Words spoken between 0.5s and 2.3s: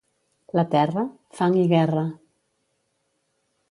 La terra?, fang i guerra.